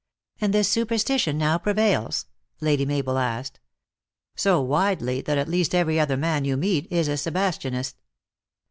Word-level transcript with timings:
""And 0.41 0.51
this 0.51 0.67
superstition 0.67 1.37
now 1.37 1.59
prevails?" 1.59 2.25
Lady 2.59 2.87
Mabel 2.87 3.19
asked." 3.19 3.59
So 4.35 4.59
widely, 4.59 5.21
that 5.21 5.37
at 5.37 5.47
least 5.47 5.75
every 5.75 5.99
other 5.99 6.17
man 6.17 6.43
you 6.43 6.57
meet 6.57 6.91
is 6.91 7.07
a 7.07 7.17
Sebastianist." 7.17 7.93